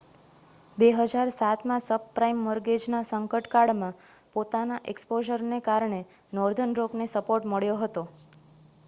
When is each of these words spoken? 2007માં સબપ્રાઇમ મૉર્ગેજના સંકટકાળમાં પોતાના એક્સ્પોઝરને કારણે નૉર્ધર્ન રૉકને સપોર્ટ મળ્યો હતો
2007માં 0.77 1.83
સબપ્રાઇમ 1.83 2.39
મૉર્ગેજના 2.41 3.01
સંકટકાળમાં 3.09 3.99
પોતાના 4.35 4.81
એક્સ્પોઝરને 4.87 5.61
કારણે 5.63 6.01
નૉર્ધર્ન 6.33 6.75
રૉકને 6.79 7.09
સપોર્ટ 7.13 7.49
મળ્યો 7.53 7.77
હતો 7.79 8.07